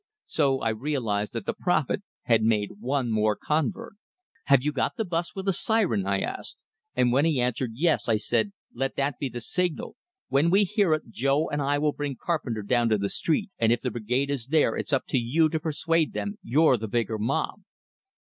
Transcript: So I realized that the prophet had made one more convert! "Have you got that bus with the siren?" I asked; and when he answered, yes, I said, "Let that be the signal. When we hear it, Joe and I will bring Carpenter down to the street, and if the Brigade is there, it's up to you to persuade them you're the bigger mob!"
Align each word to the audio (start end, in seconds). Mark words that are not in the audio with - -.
So 0.25 0.61
I 0.61 0.69
realized 0.69 1.33
that 1.33 1.45
the 1.45 1.53
prophet 1.53 2.01
had 2.23 2.41
made 2.41 2.71
one 2.79 3.11
more 3.11 3.35
convert! 3.35 3.97
"Have 4.45 4.63
you 4.63 4.71
got 4.71 4.95
that 4.97 5.05
bus 5.09 5.35
with 5.35 5.45
the 5.45 5.53
siren?" 5.53 6.07
I 6.07 6.21
asked; 6.21 6.63
and 6.95 7.11
when 7.11 7.23
he 7.23 7.39
answered, 7.39 7.73
yes, 7.75 8.09
I 8.09 8.17
said, 8.17 8.51
"Let 8.73 8.95
that 8.95 9.19
be 9.19 9.29
the 9.29 9.41
signal. 9.41 9.95
When 10.27 10.49
we 10.49 10.63
hear 10.63 10.93
it, 10.93 11.11
Joe 11.11 11.49
and 11.49 11.61
I 11.61 11.77
will 11.77 11.93
bring 11.93 12.15
Carpenter 12.19 12.63
down 12.63 12.89
to 12.89 12.97
the 12.97 13.09
street, 13.09 13.51
and 13.59 13.71
if 13.71 13.81
the 13.81 13.91
Brigade 13.91 14.31
is 14.31 14.47
there, 14.47 14.75
it's 14.75 14.91
up 14.91 15.05
to 15.09 15.19
you 15.19 15.49
to 15.49 15.59
persuade 15.59 16.13
them 16.13 16.39
you're 16.41 16.77
the 16.77 16.87
bigger 16.87 17.19
mob!" 17.19 17.61